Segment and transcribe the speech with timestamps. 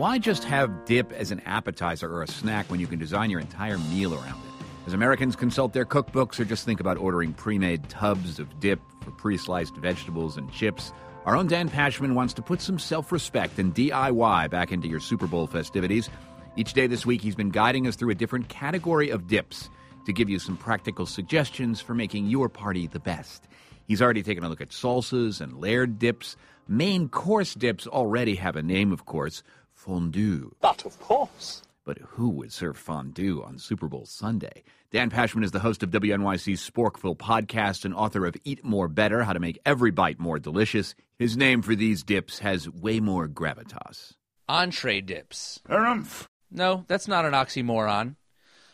[0.00, 3.38] Why just have dip as an appetizer or a snack when you can design your
[3.38, 4.64] entire meal around it?
[4.86, 8.80] As Americans consult their cookbooks or just think about ordering pre made tubs of dip
[9.02, 10.94] for pre sliced vegetables and chips,
[11.26, 15.00] our own Dan Pashman wants to put some self respect and DIY back into your
[15.00, 16.08] Super Bowl festivities.
[16.56, 19.68] Each day this week, he's been guiding us through a different category of dips
[20.06, 23.48] to give you some practical suggestions for making your party the best.
[23.86, 26.36] He's already taken a look at salsas and layered dips.
[26.68, 29.42] Main course dips already have a name, of course
[29.80, 30.54] fondue.
[30.60, 31.62] But of course.
[31.84, 34.62] But who would serve fondue on Super Bowl Sunday?
[34.90, 39.24] Dan Pashman is the host of WNYC's Sporkful podcast and author of Eat More Better
[39.24, 40.94] How to Make Every Bite More Delicious.
[41.18, 44.12] His name for these dips has way more gravitas.
[44.48, 45.60] Entree dips.
[45.66, 46.26] Harumph.
[46.50, 48.16] No, that's not an oxymoron.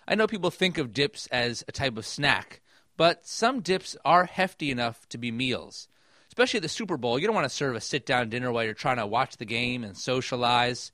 [0.09, 2.63] I know people think of dips as a type of snack,
[2.97, 5.87] but some dips are hefty enough to be meals.
[6.29, 8.65] Especially at the Super Bowl, you don't want to serve a sit down dinner while
[8.65, 10.93] you're trying to watch the game and socialize.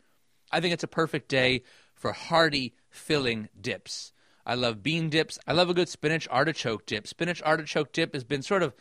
[0.52, 1.62] I think it's a perfect day
[1.94, 4.12] for hearty, filling dips.
[4.44, 5.38] I love bean dips.
[5.46, 7.06] I love a good spinach artichoke dip.
[7.06, 8.74] Spinach artichoke dip has been sort of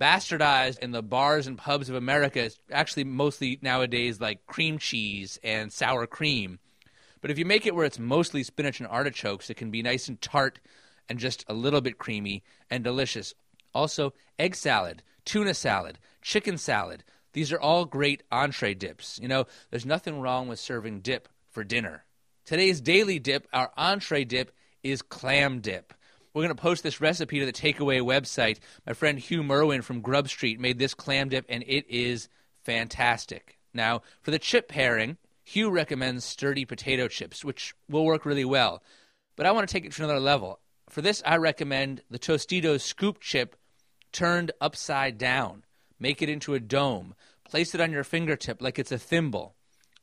[0.00, 2.40] bastardized in the bars and pubs of America.
[2.40, 6.60] It's actually mostly nowadays like cream cheese and sour cream.
[7.20, 10.08] But if you make it where it's mostly spinach and artichokes, it can be nice
[10.08, 10.60] and tart
[11.08, 13.34] and just a little bit creamy and delicious.
[13.74, 17.02] Also, egg salad, tuna salad, chicken salad.
[17.32, 19.18] These are all great entree dips.
[19.20, 22.04] You know, there's nothing wrong with serving dip for dinner.
[22.44, 25.92] Today's daily dip, our entree dip, is clam dip.
[26.32, 28.58] We're going to post this recipe to the takeaway website.
[28.86, 32.28] My friend Hugh Merwin from Grub Street made this clam dip, and it is
[32.62, 33.58] fantastic.
[33.74, 38.82] Now, for the chip pairing, Hugh recommends sturdy potato chips, which will work really well.
[39.36, 40.60] But I want to take it to another level.
[40.88, 43.56] For this, I recommend the Tostitos scoop chip
[44.12, 45.64] turned upside down.
[46.00, 47.14] Make it into a dome.
[47.44, 49.54] Place it on your fingertip like it's a thimble.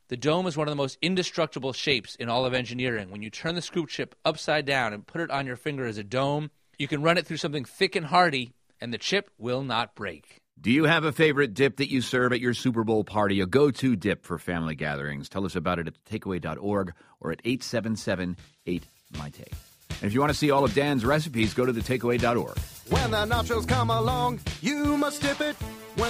[0.08, 3.10] The dome is one of the most indestructible shapes in all of engineering.
[3.10, 5.98] When you turn the scoop chip upside down and put it on your finger as
[5.98, 9.62] a dome, you can run it through something thick and hardy, and the chip will
[9.62, 10.40] not break.
[10.60, 13.40] Do you have a favorite dip that you serve at your Super Bowl party?
[13.40, 15.28] A go to dip for family gatherings?
[15.28, 18.36] Tell us about it at takeaway.org or at 877
[18.66, 18.86] 8
[19.18, 19.52] My Take.
[20.00, 22.58] And if you want to see all of Dan's recipes, go to thetakeaway.org.
[22.88, 25.56] When the nachos come along, you must dip it.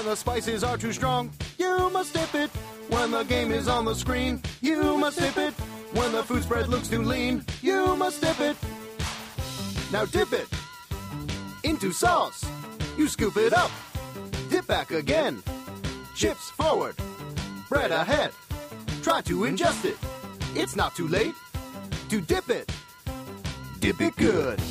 [0.06, 2.48] The spices are too strong, you must dip it.
[2.90, 5.52] When the game is on the screen, you must dip it.
[5.94, 8.56] When the food spread looks too lean, you must dip it.
[9.90, 10.46] Now dip it
[11.64, 12.44] into sauce.
[12.96, 13.72] You scoop it up,
[14.48, 15.42] dip back again.
[16.14, 16.94] Chips forward,
[17.68, 18.30] bread ahead.
[19.02, 19.98] Try to ingest it.
[20.54, 21.34] It's not too late
[22.10, 22.70] to dip it.
[23.80, 24.62] Dip it good.